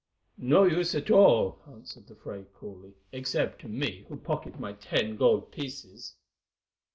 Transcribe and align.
"No 0.39 0.63
use 0.63 0.95
at 0.95 1.11
all," 1.11 1.59
answered 1.67 2.07
the 2.07 2.15
Fray 2.15 2.47
coolly, 2.55 2.95
"except 3.11 3.61
to 3.61 3.67
me 3.67 4.05
who 4.09 4.17
pocket 4.17 4.59
my 4.59 4.73
ten 4.73 5.15
gold 5.15 5.51
pieces." 5.51 6.15